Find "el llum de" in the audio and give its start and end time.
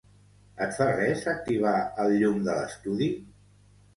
2.05-2.57